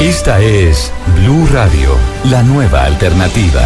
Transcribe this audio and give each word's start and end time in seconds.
Esta 0.00 0.42
es 0.42 0.92
Blue 1.16 1.46
Radio, 1.50 1.88
la 2.30 2.42
nueva 2.42 2.84
alternativa. 2.84 3.62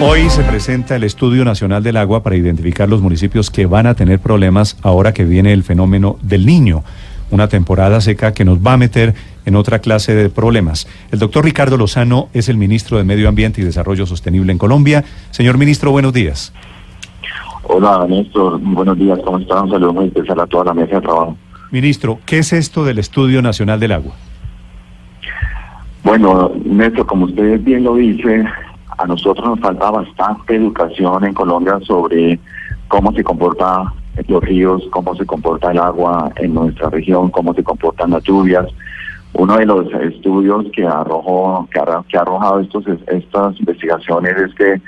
Hoy 0.00 0.30
se 0.30 0.44
presenta 0.44 0.94
el 0.94 1.02
Estudio 1.02 1.44
Nacional 1.44 1.82
del 1.82 1.96
Agua 1.96 2.22
para 2.22 2.36
identificar 2.36 2.88
los 2.88 3.02
municipios 3.02 3.50
que 3.50 3.66
van 3.66 3.88
a 3.88 3.94
tener 3.94 4.20
problemas 4.20 4.78
ahora 4.82 5.12
que 5.12 5.24
viene 5.24 5.52
el 5.52 5.64
fenómeno 5.64 6.18
del 6.22 6.46
niño, 6.46 6.84
una 7.32 7.48
temporada 7.48 8.00
seca 8.00 8.32
que 8.32 8.44
nos 8.44 8.58
va 8.58 8.74
a 8.74 8.76
meter 8.76 9.12
en 9.44 9.56
otra 9.56 9.80
clase 9.80 10.14
de 10.14 10.30
problemas. 10.30 10.86
El 11.10 11.18
doctor 11.18 11.44
Ricardo 11.44 11.76
Lozano 11.76 12.28
es 12.32 12.48
el 12.48 12.58
ministro 12.58 12.96
de 12.96 13.02
Medio 13.02 13.28
Ambiente 13.28 13.60
y 13.60 13.64
Desarrollo 13.64 14.06
Sostenible 14.06 14.52
en 14.52 14.58
Colombia. 14.58 15.02
Señor 15.32 15.58
ministro, 15.58 15.90
buenos 15.90 16.12
días. 16.12 16.52
Hola, 17.64 18.06
Néstor. 18.08 18.60
Buenos 18.60 18.96
días. 18.96 19.18
¿Cómo 19.24 19.38
están? 19.38 19.64
Un 19.64 19.70
saludo 19.72 19.92
muy 19.94 20.06
especial 20.06 20.38
a 20.38 20.46
toda 20.46 20.66
la 20.66 20.74
mesa 20.74 20.94
de 20.94 21.00
trabajo. 21.00 21.36
Ministro, 21.72 22.20
¿qué 22.24 22.38
es 22.38 22.52
esto 22.52 22.84
del 22.84 23.00
Estudio 23.00 23.42
Nacional 23.42 23.80
del 23.80 23.92
Agua? 23.92 24.14
Bueno, 26.08 26.50
Néstor, 26.64 27.04
como 27.04 27.26
usted 27.26 27.60
bien 27.60 27.84
lo 27.84 27.96
dice, 27.96 28.42
a 28.96 29.06
nosotros 29.06 29.46
nos 29.46 29.60
falta 29.60 29.90
bastante 29.90 30.56
educación 30.56 31.22
en 31.22 31.34
Colombia 31.34 31.78
sobre 31.82 32.40
cómo 32.88 33.12
se 33.12 33.22
comporta 33.22 33.92
los 34.26 34.42
ríos, 34.42 34.88
cómo 34.90 35.14
se 35.16 35.26
comporta 35.26 35.70
el 35.70 35.78
agua 35.78 36.32
en 36.36 36.54
nuestra 36.54 36.88
región, 36.88 37.28
cómo 37.28 37.52
se 37.52 37.62
comportan 37.62 38.12
las 38.12 38.22
lluvias. 38.22 38.64
Uno 39.34 39.58
de 39.58 39.66
los 39.66 39.92
estudios 39.92 40.64
que 40.72 40.86
arrojó, 40.86 41.68
que 41.70 41.78
ha, 41.78 42.02
que 42.08 42.16
ha 42.16 42.22
arrojado 42.22 42.60
estos, 42.60 42.84
estas 43.08 43.60
investigaciones 43.60 44.34
es 44.34 44.54
que 44.54 44.80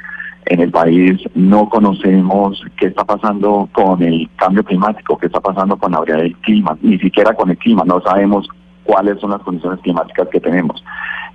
en 0.47 0.61
el 0.61 0.71
país 0.71 1.21
no 1.35 1.69
conocemos 1.69 2.65
qué 2.79 2.87
está 2.87 3.05
pasando 3.05 3.69
con 3.73 4.03
el 4.03 4.27
cambio 4.37 4.65
climático, 4.65 5.19
qué 5.19 5.27
está 5.27 5.41
pasando 5.41 5.77
con 5.77 5.93
la 5.93 5.99
variedad 5.99 6.23
del 6.23 6.37
clima, 6.39 6.79
ni 6.81 6.99
siquiera 6.99 7.35
con 7.35 7.51
el 7.51 7.59
clima, 7.59 7.85
no 7.85 8.01
sabemos 8.01 8.49
cuáles 8.91 9.21
son 9.21 9.31
las 9.31 9.43
condiciones 9.43 9.79
climáticas 9.81 10.27
que 10.29 10.41
tenemos. 10.41 10.83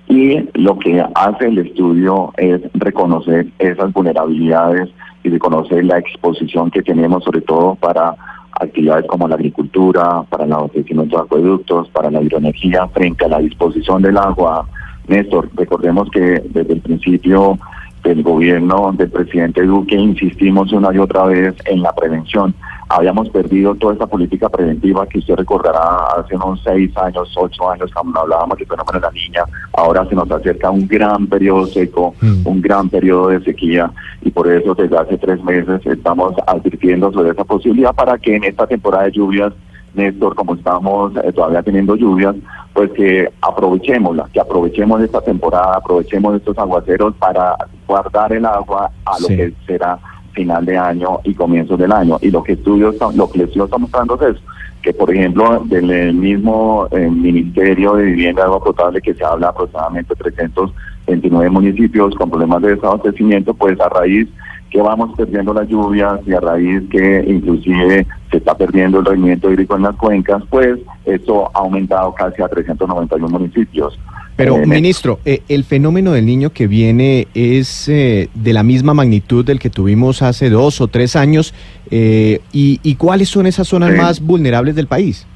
Y 0.08 0.46
lo 0.52 0.78
que 0.78 1.02
hace 1.14 1.48
el 1.48 1.58
estudio 1.58 2.30
es 2.36 2.60
reconocer 2.74 3.46
esas 3.58 3.94
vulnerabilidades 3.94 4.90
y 5.24 5.30
reconocer 5.30 5.82
la 5.86 5.98
exposición 5.98 6.70
que 6.70 6.82
tenemos, 6.82 7.24
sobre 7.24 7.40
todo 7.40 7.74
para 7.76 8.14
actividades 8.60 9.06
como 9.06 9.26
la 9.26 9.36
agricultura, 9.36 10.22
para 10.28 10.44
el 10.44 10.52
abastecimiento 10.52 11.16
de 11.16 11.22
acueductos, 11.22 11.88
para 11.88 12.10
la 12.10 12.20
hidroenergía, 12.20 12.86
frente 12.88 13.24
a 13.24 13.28
la 13.28 13.38
disposición 13.38 14.02
del 14.02 14.18
agua. 14.18 14.68
Néstor, 15.08 15.48
recordemos 15.54 16.10
que 16.10 16.42
desde 16.50 16.74
el 16.74 16.80
principio 16.82 17.58
del 18.04 18.22
gobierno 18.22 18.92
del 18.92 19.10
presidente 19.10 19.62
Duque 19.62 19.96
insistimos 19.96 20.72
una 20.72 20.94
y 20.94 20.98
otra 20.98 21.24
vez 21.24 21.54
en 21.64 21.80
la 21.80 21.94
prevención. 21.94 22.54
Habíamos 22.88 23.28
perdido 23.30 23.74
toda 23.74 23.94
esta 23.94 24.06
política 24.06 24.48
preventiva 24.48 25.06
que 25.06 25.18
usted 25.18 25.34
recordará 25.34 26.06
hace 26.16 26.36
unos 26.36 26.62
seis 26.62 26.96
años, 26.96 27.34
ocho 27.36 27.70
años, 27.70 27.90
cuando 27.92 28.20
hablábamos 28.20 28.58
del 28.58 28.66
fenómeno 28.66 29.00
de 29.00 29.06
la 29.06 29.10
niña. 29.10 29.44
Ahora 29.72 30.06
se 30.06 30.14
nos 30.14 30.30
acerca 30.30 30.70
un 30.70 30.86
gran 30.86 31.26
periodo 31.26 31.66
seco, 31.66 32.14
mm. 32.20 32.46
un 32.46 32.62
gran 32.62 32.88
periodo 32.88 33.28
de 33.28 33.40
sequía 33.42 33.90
y 34.22 34.30
por 34.30 34.50
eso 34.50 34.74
desde 34.74 34.96
hace 34.96 35.18
tres 35.18 35.42
meses 35.42 35.84
estamos 35.84 36.34
advirtiendo 36.46 37.12
sobre 37.12 37.30
esa 37.30 37.44
posibilidad 37.44 37.94
para 37.94 38.18
que 38.18 38.36
en 38.36 38.44
esta 38.44 38.66
temporada 38.66 39.04
de 39.04 39.12
lluvias 39.12 39.52
Néstor, 39.96 40.34
como 40.34 40.54
estamos 40.54 41.12
eh, 41.16 41.32
todavía 41.32 41.62
teniendo 41.62 41.96
lluvias, 41.96 42.36
pues 42.72 42.90
que 42.92 43.28
aprovechémosla, 43.40 44.28
que 44.32 44.40
aprovechemos 44.40 45.00
esta 45.00 45.22
temporada, 45.22 45.76
aprovechemos 45.76 46.36
estos 46.36 46.56
aguaceros 46.58 47.14
para 47.16 47.56
guardar 47.86 48.32
el 48.32 48.44
agua 48.44 48.90
a 49.04 49.18
lo 49.20 49.28
que 49.28 49.54
será 49.66 49.98
final 50.36 50.64
de 50.64 50.76
año 50.76 51.18
y 51.24 51.34
comienzo 51.34 51.76
del 51.76 51.90
año. 51.90 52.18
Y 52.20 52.30
lo 52.30 52.44
que 52.44 52.52
estudios, 52.52 52.94
lo 53.16 53.28
que 53.30 53.38
el 53.38 53.44
estudio 53.46 53.64
está 53.64 53.78
mostrando 53.78 54.20
es 54.20 54.36
que, 54.82 54.92
por 54.92 55.10
ejemplo, 55.12 55.64
del 55.64 56.14
mismo 56.14 56.86
eh, 56.92 57.10
Ministerio 57.10 57.94
de 57.94 58.04
Vivienda 58.04 58.42
y 58.42 58.44
Agua 58.44 58.62
Potable, 58.62 59.00
que 59.00 59.14
se 59.14 59.24
habla 59.24 59.48
aproximadamente 59.48 60.14
329 60.14 61.50
municipios 61.50 62.14
con 62.14 62.30
problemas 62.30 62.62
de 62.62 62.76
desabastecimiento, 62.76 63.52
pues 63.54 63.80
a 63.80 63.88
raíz 63.88 64.28
que 64.70 64.80
vamos 64.80 65.16
perdiendo 65.16 65.54
las 65.54 65.68
lluvias 65.68 66.20
y 66.26 66.34
a 66.34 66.40
raíz 66.40 66.82
que 66.90 67.24
inclusive 67.26 68.06
se 68.30 68.36
está 68.36 68.56
perdiendo 68.56 68.98
el 68.98 69.06
rendimiento 69.06 69.50
hídrico 69.50 69.76
en 69.76 69.82
las 69.82 69.96
cuencas, 69.96 70.42
pues 70.50 70.78
esto 71.04 71.50
ha 71.54 71.58
aumentado 71.60 72.12
casi 72.14 72.42
a 72.42 72.48
391 72.48 73.28
municipios. 73.28 73.98
Pero, 74.36 74.56
eh, 74.58 74.66
ministro, 74.66 75.18
eh, 75.24 75.42
el 75.48 75.64
fenómeno 75.64 76.12
del 76.12 76.26
niño 76.26 76.50
que 76.50 76.66
viene 76.66 77.26
es 77.34 77.88
eh, 77.88 78.28
de 78.34 78.52
la 78.52 78.62
misma 78.62 78.92
magnitud 78.94 79.44
del 79.44 79.58
que 79.58 79.70
tuvimos 79.70 80.22
hace 80.22 80.50
dos 80.50 80.80
o 80.80 80.88
tres 80.88 81.16
años. 81.16 81.54
Y, 81.90 82.40
¿Y 82.52 82.94
cuáles 82.96 83.28
son 83.28 83.46
esas 83.46 83.68
zonas 83.68 83.96
más 83.96 84.20
vulnerables 84.20 84.74
del 84.74 84.86
país? 84.86 85.26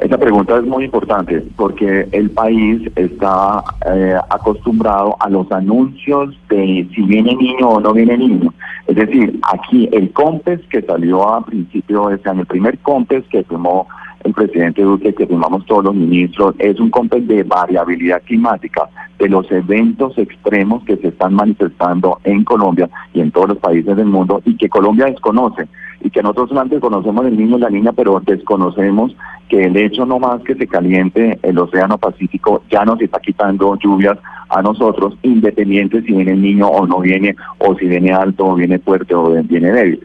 Esta 0.00 0.16
pregunta 0.16 0.56
es 0.56 0.64
muy 0.64 0.84
importante 0.84 1.44
porque 1.56 2.08
el 2.12 2.30
país 2.30 2.90
está 2.96 3.62
eh, 3.86 4.16
acostumbrado 4.30 5.14
a 5.20 5.28
los 5.28 5.52
anuncios 5.52 6.34
de 6.48 6.88
si 6.94 7.02
viene 7.02 7.34
niño 7.34 7.68
o 7.68 7.80
no 7.80 7.92
viene 7.92 8.16
niño. 8.16 8.54
Es 8.86 8.96
decir, 8.96 9.38
aquí 9.52 9.90
el 9.92 10.10
COMPES 10.12 10.60
que 10.70 10.80
salió 10.80 11.28
a 11.28 11.44
principio 11.44 12.08
de 12.08 12.14
este 12.14 12.30
año, 12.30 12.40
el 12.40 12.46
primer 12.46 12.78
COMPES 12.78 13.24
que 13.30 13.44
firmó 13.44 13.88
el 14.24 14.32
presidente 14.32 14.82
Duque, 14.82 15.14
que 15.14 15.26
firmamos 15.26 15.64
todos 15.66 15.84
los 15.84 15.94
ministros, 15.94 16.54
es 16.58 16.78
un 16.78 16.90
COMPES 16.90 17.26
de 17.26 17.42
variabilidad 17.42 18.22
climática, 18.22 18.88
de 19.18 19.28
los 19.28 19.50
eventos 19.50 20.16
extremos 20.18 20.82
que 20.84 20.96
se 20.96 21.08
están 21.08 21.34
manifestando 21.34 22.18
en 22.24 22.44
Colombia 22.44 22.88
y 23.12 23.20
en 23.20 23.30
todos 23.30 23.50
los 23.50 23.58
países 23.58 23.96
del 23.96 24.06
mundo 24.06 24.40
y 24.44 24.56
que 24.56 24.68
Colombia 24.68 25.06
desconoce 25.06 25.68
y 26.02 26.10
que 26.10 26.22
nosotros 26.22 26.48
solamente 26.48 26.80
conocemos 26.80 27.26
el 27.26 27.36
niño 27.36 27.58
y 27.58 27.60
la 27.60 27.70
niña, 27.70 27.92
pero 27.92 28.20
desconocemos 28.24 29.14
que 29.48 29.64
el 29.64 29.76
hecho 29.76 30.06
no 30.06 30.18
más 30.18 30.40
que 30.42 30.54
se 30.54 30.66
caliente 30.66 31.38
el 31.42 31.58
Océano 31.58 31.98
Pacífico 31.98 32.62
ya 32.70 32.84
nos 32.84 33.00
está 33.00 33.20
quitando 33.20 33.76
lluvias 33.76 34.16
a 34.48 34.62
nosotros, 34.62 35.16
independiente 35.22 36.02
si 36.02 36.12
viene 36.12 36.32
el 36.32 36.42
niño 36.42 36.68
o 36.68 36.86
no 36.86 37.00
viene, 37.00 37.36
o 37.58 37.76
si 37.76 37.86
viene 37.86 38.12
alto 38.12 38.46
o 38.46 38.54
viene 38.54 38.78
fuerte 38.78 39.14
o 39.14 39.30
viene 39.42 39.72
débil. 39.72 40.00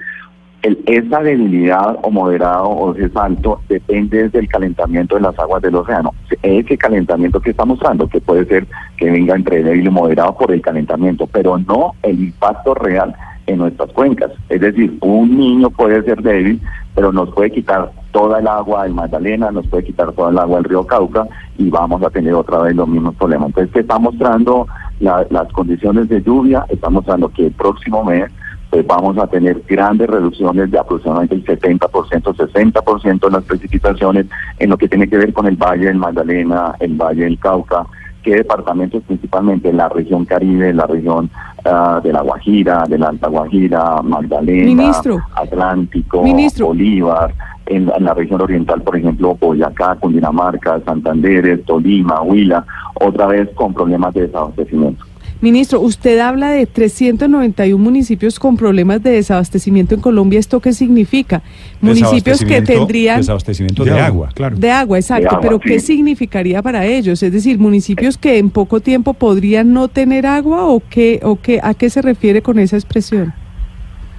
El, 0.65 0.79
esa 0.87 1.19
debilidad 1.21 1.99
o 2.01 2.09
moderado 2.09 2.65
o 2.69 2.95
ese 2.95 3.11
alto 3.13 3.61
depende 3.69 4.29
del 4.29 4.47
calentamiento 4.47 5.13
de 5.13 5.21
las 5.21 5.37
aguas 5.37 5.61
del 5.61 5.75
océano. 5.75 6.11
Ese 6.41 6.75
calentamiento 6.75 7.39
que 7.39 7.51
está 7.51 7.65
mostrando, 7.65 8.07
que 8.07 8.19
puede 8.19 8.45
ser 8.45 8.65
que 8.97 9.11
venga 9.11 9.35
entre 9.35 9.61
débil 9.61 9.85
y 9.85 9.89
moderado 9.91 10.35
por 10.35 10.51
el 10.51 10.61
calentamiento, 10.63 11.27
pero 11.27 11.59
no 11.59 11.91
el 12.01 12.19
impacto 12.19 12.73
real 12.73 13.13
en 13.45 13.59
nuestras 13.59 13.91
cuencas. 13.91 14.31
Es 14.49 14.59
decir, 14.59 14.97
un 15.01 15.37
niño 15.37 15.69
puede 15.69 16.01
ser 16.01 16.23
débil, 16.23 16.59
pero 16.95 17.11
nos 17.11 17.31
puede 17.31 17.51
quitar 17.51 17.91
toda 18.11 18.39
el 18.39 18.47
agua 18.47 18.85
del 18.85 18.95
Magdalena, 18.95 19.51
nos 19.51 19.67
puede 19.67 19.83
quitar 19.83 20.13
toda 20.13 20.31
el 20.31 20.39
agua 20.39 20.57
del 20.57 20.63
río 20.63 20.87
Cauca 20.87 21.27
y 21.59 21.69
vamos 21.69 22.01
a 22.01 22.09
tener 22.09 22.33
otra 22.33 22.59
vez 22.63 22.75
los 22.75 22.87
mismos 22.87 23.13
problemas. 23.15 23.49
Entonces, 23.49 23.71
que 23.71 23.81
está 23.81 23.99
mostrando 23.99 24.65
las 24.99 25.51
condiciones 25.51 26.09
de 26.09 26.23
lluvia, 26.23 26.65
está 26.69 26.89
mostrando 26.89 27.29
que 27.29 27.45
el 27.45 27.51
próximo 27.51 28.03
mes 28.03 28.31
pues 28.75 28.87
vamos 28.87 29.17
a 29.17 29.27
tener 29.27 29.63
grandes 29.65 30.09
reducciones 30.09 30.69
de 30.69 30.77
aproximadamente 30.77 31.35
el 31.35 31.45
70%, 31.45 31.79
60% 31.79 33.27
en 33.27 33.33
las 33.33 33.43
precipitaciones 33.45 34.25
en 34.59 34.69
lo 34.69 34.77
que 34.77 34.89
tiene 34.89 35.07
que 35.07 35.15
ver 35.15 35.31
con 35.31 35.47
el 35.47 35.55
Valle 35.55 35.85
del 35.85 35.95
Magdalena, 35.95 36.75
el 36.81 36.93
Valle 36.95 37.23
del 37.23 37.39
Cauca, 37.39 37.85
qué 38.21 38.35
departamentos 38.35 39.01
principalmente 39.03 39.69
en 39.69 39.77
la 39.77 39.87
región 39.87 40.25
Caribe, 40.25 40.73
la 40.73 40.87
región 40.87 41.29
uh, 41.63 42.01
de 42.01 42.11
la 42.11 42.19
Guajira, 42.19 42.83
de 42.89 42.97
la 42.97 43.07
Alta 43.07 43.29
Guajira, 43.29 44.01
Magdalena, 44.01 44.91
Atlántico, 45.35 46.21
Bolívar, 46.59 47.33
en, 47.67 47.85
la 47.85 48.13
región 48.13 48.41
oriental, 48.41 48.81
por 48.81 48.97
ejemplo, 48.97 49.37
Boyacá, 49.39 49.95
Cundinamarca, 50.01 50.81
Santander, 50.81 51.63
Tolima, 51.65 52.21
Huila, 52.23 52.65
otra 52.95 53.27
vez 53.27 53.49
con 53.55 53.73
problemas 53.73 54.13
de 54.13 54.23
desabastecimiento. 54.23 55.04
Ministro, 55.45 55.79
usted 55.79 56.17
habla 56.17 56.49
de 56.49 56.65
391 56.65 57.77
municipios 57.77 58.39
con 58.39 58.57
problemas 58.57 59.03
de 59.03 59.11
desabastecimiento 59.11 59.93
en 59.93 60.01
Colombia. 60.01 60.39
¿Esto 60.39 60.59
qué 60.59 60.73
significa? 60.73 61.43
Municipios 61.81 62.43
que 62.43 62.63
tendrían... 62.63 63.19
Desabastecimiento 63.19 63.85
de, 63.85 63.91
agua, 63.91 64.31
claro. 64.33 64.57
De 64.57 64.71
agua, 64.71 64.97
exacto. 64.97 65.37
pero 65.39 65.59
¿qué 65.59 65.79
significaría 65.79 66.63
para 66.63 66.87
ellos? 66.87 67.21
Es 67.21 67.31
decir, 67.31 67.59
municipios 67.59 68.17
que 68.17 68.39
en 68.39 68.49
poco 68.49 68.79
tiempo 68.79 69.13
podrían 69.13 69.71
no 69.71 69.87
tener 69.87 70.25
agua 70.25 70.65
o 70.65 70.81
qué, 70.89 71.19
o 71.21 71.35
qué, 71.35 71.59
a 71.61 71.75
qué 71.75 71.91
se 71.91 72.01
refiere 72.01 72.41
con 72.41 72.57
esa 72.57 72.77
expresión? 72.77 73.31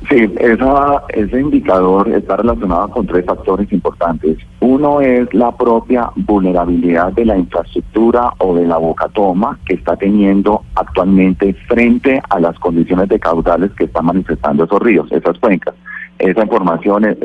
Sí, 0.09 0.31
esa, 0.39 1.03
ese 1.09 1.41
indicador 1.41 2.09
está 2.11 2.37
relacionado 2.37 2.89
con 2.91 3.07
tres 3.07 3.25
factores 3.25 3.73
importantes. 3.73 4.39
Uno 4.61 5.01
es 5.01 5.33
la 5.33 5.51
propia 5.57 6.11
vulnerabilidad 6.15 7.13
de 7.13 7.25
la 7.25 7.37
infraestructura 7.37 8.31
o 8.39 8.55
de 8.55 8.67
la 8.67 8.77
boca 8.77 9.09
toma 9.09 9.59
que 9.67 9.75
está 9.75 9.97
teniendo 9.97 10.63
actualmente 10.75 11.55
frente 11.67 12.23
a 12.29 12.39
las 12.39 12.59
condiciones 12.59 13.09
de 13.09 13.19
caudales 13.19 13.73
que 13.73 13.85
están 13.85 14.07
manifestando 14.07 14.65
esos 14.65 14.81
ríos, 14.81 15.11
esas 15.11 15.39
cuencas. 15.39 15.75
Esa 16.19 16.43
información 16.43 17.05
es, 17.05 17.19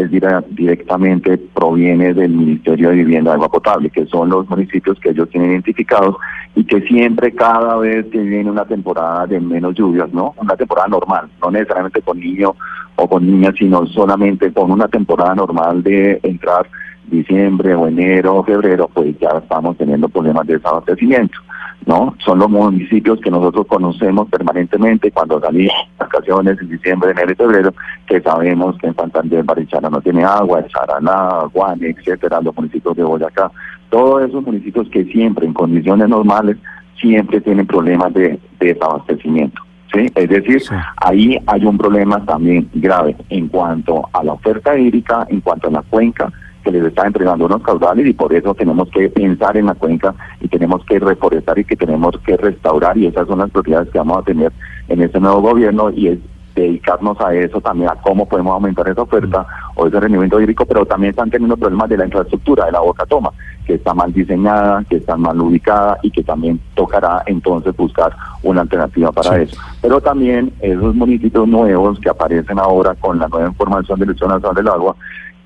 directamente 0.49 1.37
proviene 1.37 2.13
del 2.13 2.31
Ministerio 2.31 2.89
de 2.89 2.95
Vivienda 2.95 3.31
y 3.31 3.33
Agua 3.35 3.49
Potable, 3.49 3.89
que 3.89 4.05
son 4.05 4.29
los 4.29 4.49
municipios 4.49 4.99
que 4.99 5.11
ellos 5.11 5.29
tienen 5.29 5.51
identificados 5.51 6.17
y 6.55 6.65
que 6.65 6.81
siempre 6.81 7.33
cada 7.33 7.77
vez 7.77 8.05
que 8.07 8.19
viene 8.19 8.51
una 8.51 8.65
temporada 8.65 9.27
de 9.27 9.39
menos 9.39 9.75
lluvias, 9.75 10.11
¿no? 10.11 10.33
Una 10.37 10.57
temporada 10.57 10.89
normal, 10.89 11.29
no 11.41 11.51
necesariamente 11.51 12.01
con 12.01 12.19
niños 12.19 12.51
o 12.97 13.07
con 13.07 13.25
niñas, 13.25 13.53
sino 13.57 13.85
solamente 13.87 14.51
con 14.51 14.69
una 14.71 14.89
temporada 14.89 15.35
normal 15.35 15.81
de 15.83 16.19
entrar 16.23 16.67
diciembre 17.07 17.73
o 17.73 17.87
enero 17.87 18.35
o 18.35 18.43
febrero, 18.43 18.89
pues 18.93 19.17
ya 19.19 19.29
estamos 19.37 19.77
teniendo 19.77 20.09
problemas 20.09 20.45
de 20.47 20.55
desabastecimiento. 20.55 21.39
¿No? 21.85 22.15
Son 22.23 22.39
los 22.39 22.49
municipios 22.49 23.19
que 23.21 23.31
nosotros 23.31 23.65
conocemos 23.67 24.29
permanentemente 24.29 25.11
cuando 25.11 25.39
salimos 25.39 25.73
vacaciones 25.97 26.59
en 26.61 26.69
diciembre, 26.69 27.11
enero 27.11 27.31
y 27.31 27.35
febrero, 27.35 27.73
que 28.07 28.21
sabemos 28.21 28.77
que 28.77 28.87
en 28.87 28.95
Santander, 28.95 29.43
Barichara 29.43 29.89
no 29.89 30.01
tiene 30.01 30.23
agua, 30.23 30.63
Saraná, 30.71 31.45
Guane, 31.53 31.89
etcétera, 31.89 32.41
los 32.41 32.55
municipios 32.55 32.95
de 32.95 33.03
Boyacá, 33.03 33.51
todos 33.89 34.23
esos 34.23 34.43
municipios 34.43 34.87
que 34.89 35.05
siempre 35.05 35.45
en 35.45 35.53
condiciones 35.53 36.07
normales 36.07 36.57
siempre 36.99 37.41
tienen 37.41 37.67
problemas 37.67 38.13
de, 38.13 38.39
desabastecimiento. 38.59 39.61
¿Sí? 39.93 40.05
Es 40.15 40.29
decir, 40.29 40.61
ahí 40.95 41.37
hay 41.47 41.65
un 41.65 41.77
problema 41.77 42.23
también 42.23 42.69
grave 42.73 43.13
en 43.27 43.49
cuanto 43.49 44.07
a 44.13 44.23
la 44.23 44.31
oferta 44.31 44.77
hídrica, 44.77 45.25
en 45.27 45.41
cuanto 45.41 45.67
a 45.67 45.71
la 45.71 45.81
cuenca, 45.81 46.31
que 46.63 46.71
les 46.71 46.83
está 46.85 47.07
entregando 47.07 47.45
unos 47.45 47.61
caudales 47.61 48.07
y 48.07 48.13
por 48.13 48.33
eso 48.33 48.53
tenemos 48.53 48.89
que 48.89 49.09
pensar 49.09 49.57
en 49.57 49.67
la 49.67 49.75
cuenca 49.75 50.13
y 50.39 50.47
tenemos 50.47 50.85
que 50.85 50.99
reforestar 50.99 51.57
y 51.59 51.65
que 51.65 51.75
tenemos 51.75 52.17
que 52.25 52.37
restaurar 52.37 52.97
y 52.97 53.07
esas 53.07 53.27
son 53.27 53.39
las 53.39 53.49
prioridades 53.49 53.89
que 53.89 53.97
vamos 53.97 54.19
a 54.19 54.23
tener 54.23 54.51
en 54.87 55.01
este 55.01 55.19
nuevo 55.19 55.41
gobierno 55.41 55.89
y 55.91 56.07
es 56.07 56.19
dedicarnos 56.55 57.19
a 57.21 57.33
eso 57.33 57.61
también, 57.61 57.89
a 57.89 57.95
cómo 57.95 58.27
podemos 58.27 58.53
aumentar 58.53 58.87
esa 58.89 59.01
oferta 59.01 59.45
o 59.75 59.87
ese 59.87 59.99
rendimiento 59.99 60.39
hídrico, 60.39 60.65
pero 60.65 60.85
también 60.85 61.11
están 61.11 61.29
teniendo 61.29 61.57
problemas 61.57 61.89
de 61.89 61.97
la 61.97 62.05
infraestructura, 62.05 62.65
de 62.65 62.73
la 62.73 62.81
boca 62.81 63.05
toma, 63.05 63.31
que 63.65 63.75
está 63.75 63.93
mal 63.93 64.11
diseñada, 64.11 64.83
que 64.89 64.97
está 64.97 65.15
mal 65.15 65.39
ubicada 65.39 65.97
y 66.01 66.11
que 66.11 66.23
también 66.23 66.59
tocará 66.75 67.23
entonces 67.25 67.75
buscar 67.75 68.15
una 68.43 68.61
alternativa 68.61 69.11
para 69.11 69.41
eso. 69.41 69.55
Pero 69.81 70.01
también 70.01 70.51
esos 70.61 70.93
municipios 70.95 71.47
nuevos 71.47 71.99
que 71.99 72.09
aparecen 72.09 72.59
ahora 72.59 72.95
con 72.95 73.19
la 73.19 73.27
nueva 73.27 73.47
información 73.47 73.99
del 73.99 74.09
Instituto 74.09 74.33
Nacional 74.33 74.55
del 74.55 74.67
Agua, 74.67 74.95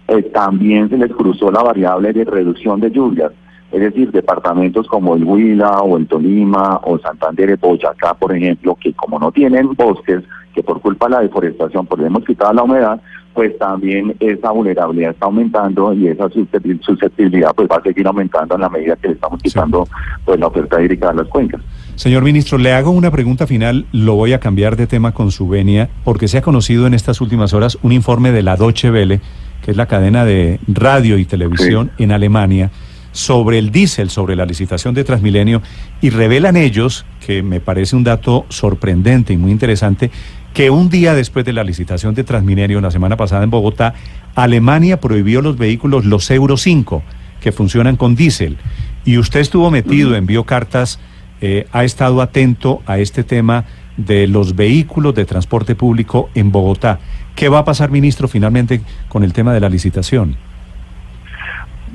eh, 0.07 0.23
también 0.33 0.89
se 0.89 0.97
les 0.97 1.11
cruzó 1.11 1.51
la 1.51 1.63
variable 1.63 2.13
de 2.13 2.25
reducción 2.25 2.79
de 2.79 2.91
lluvias. 2.91 3.31
Es 3.71 3.81
decir, 3.81 4.11
departamentos 4.11 4.87
como 4.87 5.15
el 5.15 5.23
Huila 5.23 5.79
o 5.81 5.97
el 5.97 6.07
Tolima 6.07 6.79
o 6.83 6.97
Santander, 6.99 7.57
Boyacá, 7.57 8.13
por 8.13 8.35
ejemplo, 8.35 8.77
que 8.79 8.93
como 8.93 9.19
no 9.19 9.31
tienen 9.31 9.73
bosques, 9.73 10.23
que 10.53 10.63
por 10.63 10.79
culpa 10.79 11.07
de 11.07 11.11
la 11.11 11.21
deforestación, 11.21 11.85
pues 11.85 12.01
hemos 12.03 12.23
quitado 12.23 12.53
la 12.53 12.63
humedad, 12.63 13.01
pues 13.33 13.57
también 13.57 14.15
esa 14.21 14.51
vulnerabilidad 14.51 15.11
está 15.11 15.25
aumentando 15.25 15.93
y 15.93 16.07
esa 16.07 16.29
susceptibilidad 16.29 17.51
pues 17.53 17.67
va 17.69 17.75
a 17.75 17.81
seguir 17.81 18.07
aumentando 18.07 18.55
en 18.55 18.61
la 18.61 18.69
medida 18.69 18.95
que 18.95 19.09
le 19.09 19.15
estamos 19.15 19.41
quitando 19.41 19.85
pues 20.23 20.39
la 20.39 20.47
oferta 20.47 20.81
hídrica 20.81 21.09
de 21.09 21.15
las 21.15 21.27
cuencas. 21.27 21.59
Señor 21.95 22.23
ministro, 22.23 22.57
le 22.57 22.71
hago 22.71 22.91
una 22.91 23.11
pregunta 23.11 23.45
final, 23.45 23.85
lo 23.91 24.15
voy 24.15 24.31
a 24.31 24.39
cambiar 24.39 24.77
de 24.77 24.87
tema 24.87 25.11
con 25.11 25.31
su 25.31 25.49
venia, 25.49 25.89
porque 26.05 26.29
se 26.29 26.37
ha 26.37 26.41
conocido 26.41 26.87
en 26.87 26.93
estas 26.93 27.19
últimas 27.19 27.53
horas 27.53 27.77
un 27.83 27.91
informe 27.91 28.31
de 28.31 28.41
la 28.41 28.55
Deutsche 28.55 28.89
Welle 28.89 29.19
que 29.65 29.71
es 29.71 29.77
la 29.77 29.87
cadena 29.87 30.25
de 30.25 30.59
radio 30.67 31.17
y 31.17 31.25
televisión 31.25 31.89
en 31.97 32.11
Alemania, 32.11 32.69
sobre 33.13 33.57
el 33.57 33.71
diésel, 33.71 34.11
sobre 34.11 34.35
la 34.35 34.45
licitación 34.45 34.93
de 34.93 35.03
Transmilenio, 35.03 35.63
y 36.01 36.11
revelan 36.11 36.55
ellos, 36.55 37.03
que 37.25 37.41
me 37.41 37.59
parece 37.59 37.95
un 37.95 38.03
dato 38.03 38.45
sorprendente 38.49 39.33
y 39.33 39.37
muy 39.37 39.49
interesante, 39.49 40.11
que 40.53 40.69
un 40.69 40.89
día 40.89 41.15
después 41.15 41.45
de 41.45 41.53
la 41.53 41.63
licitación 41.63 42.13
de 42.13 42.23
Transmilenio, 42.23 42.79
la 42.79 42.91
semana 42.91 43.17
pasada 43.17 43.43
en 43.43 43.49
Bogotá, 43.49 43.95
Alemania 44.35 44.99
prohibió 44.99 45.41
los 45.41 45.57
vehículos, 45.57 46.05
los 46.05 46.29
Euro 46.29 46.57
5, 46.57 47.01
que 47.41 47.51
funcionan 47.51 47.95
con 47.95 48.15
diésel. 48.15 48.57
Y 49.03 49.17
usted 49.17 49.39
estuvo 49.39 49.71
metido, 49.71 50.15
envió 50.15 50.43
cartas, 50.43 50.99
eh, 51.41 51.65
ha 51.71 51.83
estado 51.85 52.21
atento 52.21 52.83
a 52.85 52.99
este 52.99 53.23
tema 53.23 53.65
de 53.97 54.27
los 54.27 54.55
vehículos 54.55 55.15
de 55.15 55.25
transporte 55.25 55.75
público 55.75 56.29
en 56.35 56.51
Bogotá. 56.51 56.99
¿Qué 57.35 57.49
va 57.49 57.59
a 57.59 57.65
pasar, 57.65 57.91
ministro, 57.91 58.27
finalmente 58.27 58.81
con 59.09 59.23
el 59.23 59.33
tema 59.33 59.53
de 59.53 59.59
la 59.59 59.69
licitación? 59.69 60.35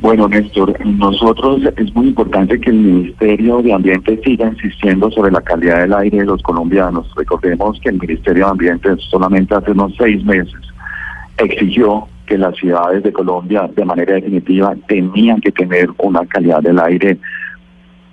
Bueno, 0.01 0.29
Néstor, 0.29 0.75
nosotros 0.87 1.61
es 1.77 1.95
muy 1.95 2.09
importante 2.09 2.59
que 2.59 2.71
el 2.71 2.79
Ministerio 2.79 3.61
de 3.61 3.75
Ambiente 3.75 4.19
siga 4.25 4.49
insistiendo 4.49 5.11
sobre 5.11 5.31
la 5.31 5.43
calidad 5.43 5.81
del 5.81 5.93
aire 5.93 6.19
de 6.19 6.25
los 6.25 6.43
colombianos. 6.43 7.07
Recordemos 7.15 7.79
que 7.81 7.91
el 7.91 7.99
Ministerio 7.99 8.47
de 8.47 8.51
Ambiente 8.51 8.89
solamente 9.11 9.55
hace 9.55 9.73
unos 9.73 9.95
seis 9.99 10.25
meses 10.25 10.61
exigió 11.37 12.07
que 12.27 12.39
las 12.39 12.57
ciudades 12.57 13.03
de 13.03 13.13
Colombia 13.13 13.69
de 13.75 13.85
manera 13.85 14.15
definitiva 14.15 14.75
tenían 14.87 15.41
que 15.41 15.53
tener 15.53 15.91
una 15.99 16.25
calidad 16.27 16.63
del 16.63 16.79
aire 16.79 17.19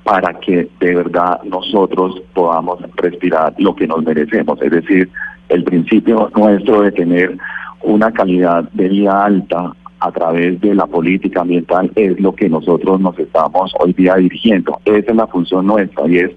para 0.07 0.33
que 0.39 0.69
de 0.80 0.95
verdad 0.95 1.42
nosotros 1.44 2.21
podamos 2.33 2.80
respirar 2.95 3.54
lo 3.57 3.75
que 3.75 3.86
nos 3.86 4.06
merecemos, 4.06 4.57
es 4.62 4.71
decir, 4.71 5.09
el 5.50 5.65
principio 5.65 6.31
nuestro 6.33 6.83
de 6.83 6.94
tener 6.94 7.38
una 7.83 8.09
calidad 8.13 8.63
de 8.71 8.88
vida 8.88 9.25
alta 9.25 9.74
a 10.00 10.12
través 10.13 10.62
de 10.62 10.75
la 10.75 10.86
política 10.88 11.42
ambiental 11.42 11.92
es 11.95 12.18
lo 12.21 12.33
que 12.33 12.48
nosotros 12.48 13.01
nos 13.01 13.19
estamos 13.19 13.74
hoy 13.80 13.92
día 13.92 14.15
dirigiendo. 14.15 14.80
Esa 14.86 15.12
es 15.12 15.15
la 15.15 15.27
función 15.27 15.68
nuestra 15.68 16.07
y 16.07 16.19
es 16.19 16.31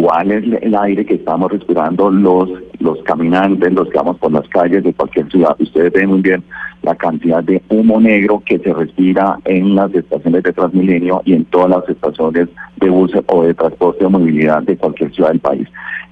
cuál 0.00 0.30
es 0.30 0.44
el 0.62 0.76
aire 0.76 1.04
que 1.04 1.14
estamos 1.14 1.50
respirando 1.50 2.08
los, 2.08 2.48
los 2.78 3.02
caminantes, 3.02 3.72
los 3.72 3.88
que 3.88 3.98
vamos 3.98 4.16
por 4.18 4.30
las 4.30 4.48
calles 4.48 4.84
de 4.84 4.94
cualquier 4.94 5.28
ciudad. 5.28 5.56
Ustedes 5.58 5.92
ven 5.92 6.10
muy 6.10 6.20
bien 6.20 6.44
la 6.82 6.94
cantidad 6.94 7.42
de 7.42 7.60
humo 7.68 8.00
negro 8.00 8.40
que 8.46 8.60
se 8.60 8.72
respira 8.72 9.40
en 9.44 9.74
las 9.74 9.92
estaciones 9.92 10.44
de 10.44 10.52
Transmilenio 10.52 11.20
y 11.24 11.34
en 11.34 11.44
todas 11.46 11.70
las 11.70 11.88
estaciones 11.88 12.48
de 12.76 12.88
bus 12.88 13.10
o 13.26 13.42
de 13.42 13.54
transporte 13.54 14.04
o 14.04 14.10
movilidad 14.10 14.62
de 14.62 14.76
cualquier 14.76 15.12
ciudad 15.12 15.30
del 15.30 15.40
país. 15.40 15.66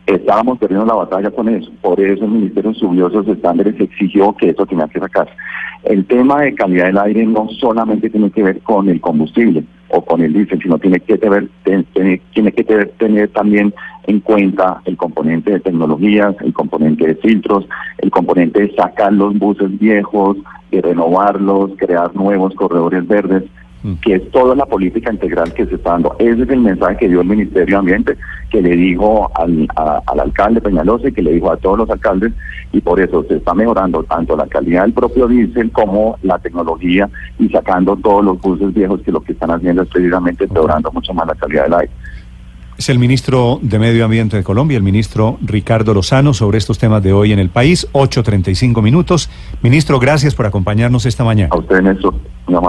Estábamos 0.07 0.59
perdiendo 0.59 0.87
la 0.87 0.95
batalla 0.95 1.31
con 1.31 1.49
eso, 1.49 1.71
por 1.81 2.01
eso 2.01 2.25
el 2.25 2.31
Ministerio 2.33 2.75
subió 2.75 3.07
esos 3.07 3.29
estándares 3.29 3.79
exigió 3.79 4.33
que 4.33 4.51
eso 4.51 4.67
tenía 4.67 4.89
que 4.89 4.99
sacar. 4.99 5.29
El 5.85 6.05
tema 6.07 6.41
de 6.41 6.57
calidad 6.57 6.87
del 6.87 6.99
aire 6.99 7.25
no 7.25 7.49
solamente 7.61 8.11
tiene 8.11 8.33
que 8.33 8.43
ver 8.43 8.61
con 8.63 8.89
el 8.89 9.01
combustible 9.01 9.63
o 9.89 10.05
con 10.05 10.21
el 10.23 10.33
diésel, 10.33 10.61
sino 10.63 10.79
tiene 10.79 11.01
que, 11.01 11.17
tener, 11.19 11.49
tiene 11.65 12.53
que 12.53 12.65
tener 12.99 13.29
también 13.29 13.73
en 14.07 14.21
cuenta 14.21 14.81
el 14.85 14.97
componente 14.97 15.53
de 15.53 15.61
tecnologías, 15.61 16.35
el 16.41 16.53
componente 16.53 17.07
de 17.07 17.15
filtros, 17.17 17.67
el 17.99 18.11
componente 18.11 18.61
de 18.61 18.75
sacar 18.75 19.13
los 19.13 19.39
buses 19.39 19.79
viejos, 19.79 20.37
de 20.71 20.81
renovarlos, 20.83 21.73
crear 21.77 22.15
nuevos 22.15 22.55
corredores 22.55 23.07
verdes. 23.07 23.45
Mm. 23.87 23.95
que 24.03 24.17
es 24.17 24.31
toda 24.33 24.57
la 24.57 24.67
política 24.67 25.13
integral 25.13 25.55
que 25.55 25.65
se 25.65 25.77
está 25.77 25.93
dando. 25.93 26.17
Ese 26.19 26.43
es 26.43 26.49
el 26.49 26.61
mensaje 26.61 26.97
que 26.97 27.09
dio 27.09 27.21
el 27.21 27.29
Ministerio 27.29 27.77
de 27.77 27.79
Ambiente, 27.79 28.17
que 28.51 28.61
le 28.61 28.71
dijo 28.71 29.31
al, 29.37 29.69
al 29.77 30.21
alcalde 30.21 30.61
Peñalosa 30.61 31.07
y 31.07 31.13
que 31.13 31.23
le 31.23 31.35
dijo 31.35 31.53
a 31.53 31.57
todos 31.57 31.79
los 31.79 31.91
alcaldes, 31.91 32.33
y 32.73 32.81
por 32.81 32.99
eso 32.99 33.25
se 33.29 33.37
está 33.37 33.55
mejorando 33.55 34.03
tanto 34.03 34.37
la 34.37 34.49
calidad 34.49 34.83
del 34.83 34.93
propio 34.93 35.29
diésel 35.29 35.71
como 35.71 36.19
la 36.23 36.37
tecnología 36.41 37.09
y 37.39 37.49
sacando 37.49 37.97
todos 37.97 38.25
los 38.25 38.41
buses 38.41 38.75
viejos 38.75 39.03
que 39.03 39.13
lo 39.13 39.21
que 39.21 39.35
están 39.35 39.53
haciendo 39.53 39.83
es 39.83 39.89
precisamente 39.89 40.45
empeorando 40.45 40.91
mucho 40.91 41.15
más 41.15 41.29
la 41.29 41.37
calidad 41.37 41.65
del 41.65 41.75
aire. 41.75 41.93
Es 42.77 42.89
el 42.89 42.99
ministro 42.99 43.61
de 43.63 43.79
Medio 43.79 44.05
Ambiente 44.05 44.37
de 44.37 44.43
Colombia, 44.43 44.77
el 44.77 44.83
ministro 44.83 45.39
Ricardo 45.43 45.95
Lozano, 45.95 46.35
sobre 46.35 46.59
estos 46.59 46.79
temas 46.79 47.05
de 47.05 47.13
hoy 47.13 47.33
en 47.33 47.39
el 47.39 47.51
país. 47.51 47.89
8.35 47.93 48.83
minutos. 48.83 49.31
Ministro, 49.63 50.01
gracias 50.01 50.35
por 50.35 50.45
acompañarnos 50.45 51.07
esta 51.07 51.23
mañana. 51.23 51.51
A 51.53 51.59
usted, 51.59 51.81
Néstor. 51.81 52.15
Una 52.49 52.61